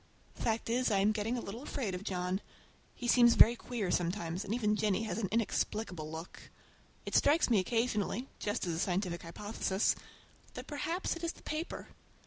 The 0.33 0.41
fact 0.41 0.67
is, 0.67 0.89
I 0.89 0.97
am 0.97 1.11
getting 1.11 1.37
a 1.37 1.41
little 1.41 1.61
afraid 1.61 1.93
of 1.93 2.03
John. 2.03 2.41
He 2.95 3.07
seems 3.07 3.35
very 3.35 3.55
queer 3.55 3.91
sometimes, 3.91 4.43
and 4.43 4.51
even 4.51 4.75
Jennie 4.75 5.03
has 5.03 5.19
an 5.19 5.29
inexplicable 5.31 6.09
look. 6.09 6.49
It 7.05 7.13
strikes 7.13 7.51
me 7.51 7.59
occasionally, 7.59 8.27
just 8.39 8.65
as 8.65 8.73
a 8.73 8.79
scientific 8.79 9.21
hypothesis, 9.21 9.95
that 10.55 10.65
perhaps 10.65 11.15
it 11.15 11.23
is 11.23 11.33
the 11.33 11.43
paper! 11.43 11.89